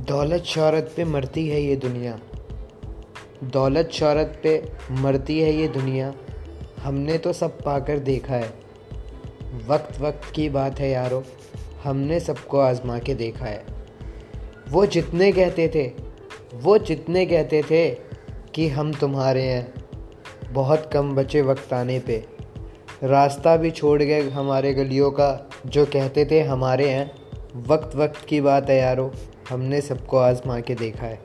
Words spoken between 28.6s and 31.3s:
है यारो। हमने सबको आजमा के देखा है।